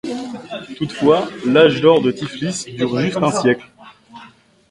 [0.77, 3.69] Toutefois, l'Âge d'Or de Tiflis dure juste un siècle.